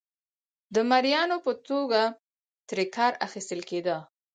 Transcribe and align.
د 0.73 0.75
مریانو 0.89 1.37
په 1.45 1.51
توګه 1.67 2.01
ترې 2.67 2.85
کار 2.95 3.13
اخیستل 3.25 3.61
کېده. 3.69 3.97